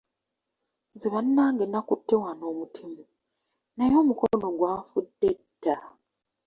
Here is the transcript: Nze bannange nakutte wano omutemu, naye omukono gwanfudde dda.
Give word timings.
Nze 0.93 1.07
bannange 1.13 1.65
nakutte 1.67 2.13
wano 2.21 2.43
omutemu, 2.51 3.03
naye 3.75 3.95
omukono 4.03 4.47
gwanfudde 4.57 5.29
dda. 5.37 5.77